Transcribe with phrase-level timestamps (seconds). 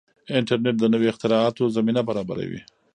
[0.37, 2.61] انټرنیټ د نویو اختراعاتو زمینه برابروي.